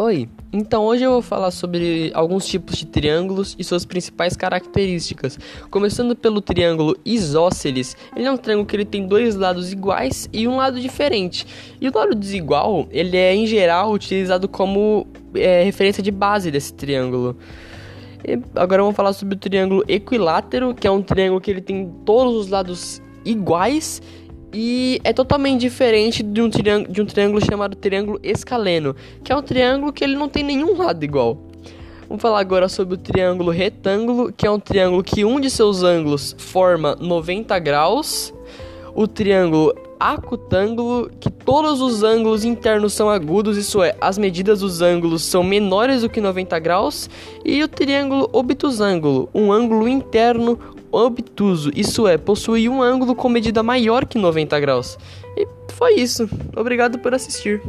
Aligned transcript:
Oi, 0.00 0.30
então 0.50 0.86
hoje 0.86 1.04
eu 1.04 1.10
vou 1.10 1.20
falar 1.20 1.50
sobre 1.50 2.10
alguns 2.14 2.46
tipos 2.46 2.74
de 2.74 2.86
triângulos 2.86 3.54
e 3.58 3.62
suas 3.62 3.84
principais 3.84 4.34
características. 4.34 5.38
Começando 5.70 6.16
pelo 6.16 6.40
triângulo 6.40 6.96
isósceles, 7.04 7.94
ele 8.16 8.24
é 8.24 8.32
um 8.32 8.36
triângulo 8.38 8.66
que 8.66 8.74
ele 8.74 8.86
tem 8.86 9.06
dois 9.06 9.36
lados 9.36 9.70
iguais 9.70 10.26
e 10.32 10.48
um 10.48 10.56
lado 10.56 10.80
diferente. 10.80 11.46
E 11.78 11.86
o 11.86 11.92
lado 11.94 12.14
desigual, 12.14 12.88
ele 12.90 13.14
é 13.14 13.34
em 13.34 13.46
geral 13.46 13.92
utilizado 13.92 14.48
como 14.48 15.06
é, 15.34 15.64
referência 15.64 16.02
de 16.02 16.10
base 16.10 16.50
desse 16.50 16.72
triângulo. 16.72 17.36
E 18.26 18.40
agora 18.58 18.80
vamos 18.80 18.96
falar 18.96 19.12
sobre 19.12 19.34
o 19.34 19.38
triângulo 19.38 19.84
equilátero, 19.86 20.74
que 20.74 20.86
é 20.86 20.90
um 20.90 21.02
triângulo 21.02 21.42
que 21.42 21.50
ele 21.50 21.60
tem 21.60 21.92
todos 22.06 22.36
os 22.36 22.48
lados 22.48 23.02
iguais 23.22 24.00
e 24.52 25.00
é 25.04 25.12
totalmente 25.12 25.60
diferente 25.60 26.22
de 26.22 26.42
um, 26.42 26.48
de 26.48 27.02
um 27.02 27.06
triângulo 27.06 27.44
chamado 27.44 27.76
triângulo 27.76 28.18
escaleno, 28.22 28.94
que 29.22 29.32
é 29.32 29.36
um 29.36 29.42
triângulo 29.42 29.92
que 29.92 30.02
ele 30.02 30.16
não 30.16 30.28
tem 30.28 30.42
nenhum 30.42 30.76
lado 30.76 31.04
igual. 31.04 31.38
Vamos 32.08 32.22
falar 32.22 32.40
agora 32.40 32.68
sobre 32.68 32.94
o 32.94 32.98
triângulo 32.98 33.52
retângulo, 33.52 34.32
que 34.32 34.44
é 34.44 34.50
um 34.50 34.58
triângulo 34.58 35.02
que 35.02 35.24
um 35.24 35.38
de 35.38 35.48
seus 35.48 35.84
ângulos 35.84 36.34
forma 36.36 36.96
90 37.00 37.56
graus. 37.60 38.34
O 38.92 39.06
triângulo 39.06 39.72
acutângulo, 40.00 41.08
que 41.20 41.30
todos 41.30 41.80
os 41.80 42.02
ângulos 42.02 42.44
internos 42.44 42.94
são 42.94 43.08
agudos, 43.08 43.56
isso 43.56 43.80
é, 43.80 43.94
as 44.00 44.18
medidas 44.18 44.58
dos 44.58 44.80
ângulos 44.80 45.22
são 45.22 45.44
menores 45.44 46.00
do 46.00 46.08
que 46.08 46.20
90 46.20 46.58
graus. 46.58 47.08
E 47.44 47.62
o 47.62 47.68
triângulo 47.68 48.28
obtusângulo, 48.32 49.28
um 49.32 49.52
ângulo 49.52 49.86
interno 49.86 50.58
obtuso, 50.92 51.70
isso 51.74 52.06
é, 52.06 52.18
possui 52.18 52.68
um 52.68 52.82
ângulo 52.82 53.14
com 53.14 53.28
medida 53.28 53.62
maior 53.62 54.04
que 54.04 54.18
90 54.18 54.58
graus. 54.60 54.98
E 55.36 55.46
foi 55.72 55.94
isso. 55.94 56.28
Obrigado 56.56 56.98
por 56.98 57.14
assistir. 57.14 57.62